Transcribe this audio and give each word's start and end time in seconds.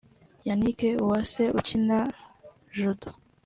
Yanick 0.47 0.79
Uwase 1.03 1.43
ukina 1.59 1.97
Judo 2.75 3.07